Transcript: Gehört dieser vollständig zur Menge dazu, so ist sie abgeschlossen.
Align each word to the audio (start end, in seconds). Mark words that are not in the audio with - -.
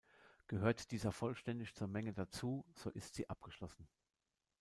Gehört 0.47 0.89
dieser 0.89 1.11
vollständig 1.11 1.75
zur 1.75 1.87
Menge 1.87 2.11
dazu, 2.11 2.65
so 2.73 2.89
ist 2.89 3.13
sie 3.13 3.29
abgeschlossen. 3.29 3.87